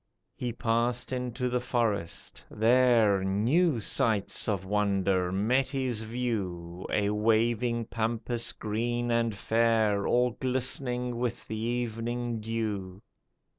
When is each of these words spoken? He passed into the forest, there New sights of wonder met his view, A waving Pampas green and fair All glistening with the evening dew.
He 0.33 0.51
passed 0.51 1.13
into 1.13 1.47
the 1.47 1.59
forest, 1.59 2.43
there 2.49 3.23
New 3.23 3.79
sights 3.79 4.49
of 4.49 4.65
wonder 4.65 5.31
met 5.31 5.67
his 5.69 6.01
view, 6.01 6.87
A 6.89 7.11
waving 7.11 7.85
Pampas 7.85 8.51
green 8.51 9.11
and 9.11 9.35
fair 9.35 10.07
All 10.07 10.31
glistening 10.31 11.17
with 11.19 11.47
the 11.47 11.57
evening 11.59 12.39
dew. 12.41 13.03